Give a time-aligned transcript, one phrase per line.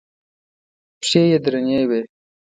[1.01, 2.01] پښې یې درنې وې.